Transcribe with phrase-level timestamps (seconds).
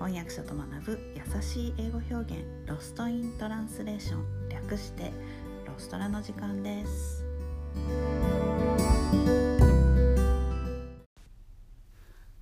[0.00, 5.12] 翻訳者と学ぶ優しい英語表現ロストイントランスレーション略して
[5.66, 7.22] ロストラの時間です。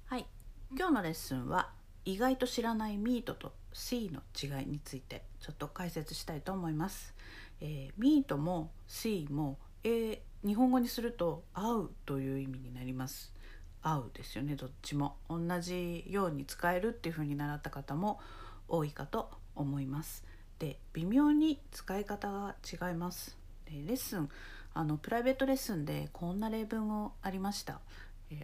[0.06, 0.26] はい。
[0.70, 1.70] 今日のレッスンは
[2.04, 7.12] 意外と知らないミートと C の違いについてちょっと解説したいと思います、
[7.60, 13.32] えー、ミートも C も、えー、日本語にすると合うという意味になります。
[13.82, 15.16] 合うですよねどっちも。
[15.28, 18.20] 同じように使えるっていう風に習った方も
[18.68, 20.24] 多いかと思います。
[20.58, 23.36] で微妙に使い方が違います。
[23.64, 24.28] でレッスン
[24.74, 27.80] あのプライベートレッスンでこんな例文をありました。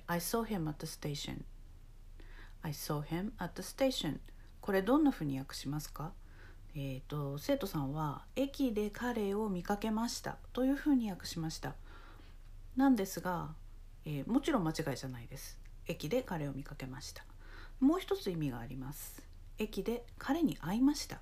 [0.07, 1.43] I saw him at the station.
[2.63, 4.19] I saw him at the station.
[4.61, 6.13] これどんな風に訳しますか？
[6.77, 11.75] えーと、生徒さんは「駅で彼を見かけました」というふうに訳しました。
[12.77, 13.55] なんですが
[14.07, 15.59] えー、もちろん間違いじゃないです。
[15.87, 17.25] 駅で彼を見かけました。
[17.81, 19.23] もう一つ意味があります。
[19.59, 21.21] 駅で彼に会いました。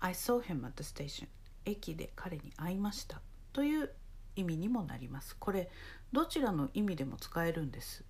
[0.00, 1.26] I saw him at the station
[1.64, 3.20] 駅で彼に会いました。
[3.52, 3.90] という
[4.36, 5.36] 意味にもなります。
[5.36, 5.70] これ
[6.12, 8.04] どちらの意味でも使えるんです。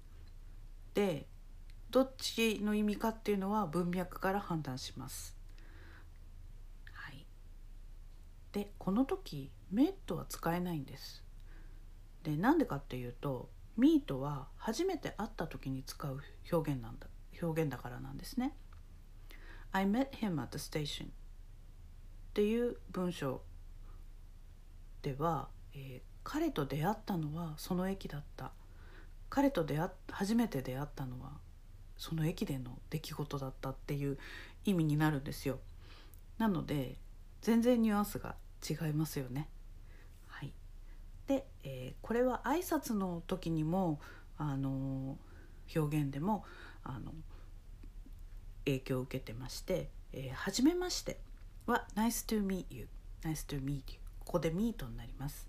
[0.94, 1.26] で
[1.90, 5.36] どっちの意味かっていうのは文脈から判断します。
[6.92, 7.26] はい。
[8.52, 11.24] でこの時「メット」は使えないんです。
[12.22, 13.48] でなんでかっていうと
[13.78, 17.06] meet は初めて会った時に使う表現なんだ
[17.40, 18.54] 表現だからなんですね。
[19.70, 21.08] I met him at the station っ
[22.34, 23.42] ていう文章
[25.02, 28.52] では、えー、彼と出会ったのはその駅だった。
[29.30, 31.32] 彼と出会初めて出会ったのは
[31.96, 34.18] その駅での出来事だったっていう
[34.64, 35.58] 意味になるんですよ。
[36.38, 36.96] なので
[37.42, 38.36] 全然ニュアンスが
[38.68, 39.48] 違いますよね。
[41.28, 44.00] で、えー、これは挨拶の時にも
[44.38, 45.18] あの
[45.76, 46.44] 表現でも
[46.82, 47.12] あの
[48.64, 51.20] 影響を受けてまして「えー、初めまして」
[51.66, 52.88] は「Nice to meet you」
[53.22, 55.48] 「Nice to meet you」ここで「meet」になります。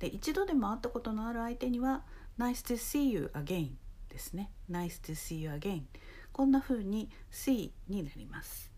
[0.00, 2.04] で一度でも会ったことのある相手には
[2.38, 3.70] 「Nice to see you again」
[4.10, 5.84] ですね「Nice to see you again」
[6.32, 8.72] こんな風に「see」になります。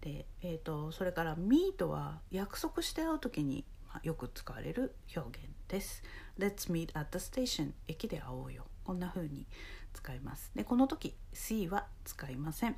[0.00, 3.66] で、えーと、それから「meet」は約束して会う時に
[4.02, 6.02] よく使われる表現です。
[6.38, 8.64] Let's meet at the station 駅で会おうよ。
[8.84, 9.46] こんな風に
[9.92, 10.50] 使います。
[10.54, 12.76] でこの時 see は使いません。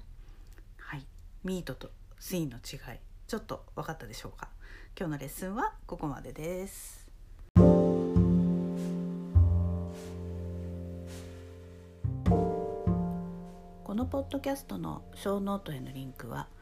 [0.78, 1.06] はい。
[1.44, 3.00] meet と see の違い。
[3.26, 4.48] ちょっと分かったでしょうか？
[4.98, 7.10] 今日のレッスンはここまでです。
[13.84, 16.48] このポッドキャストのショーノートへのリンクは「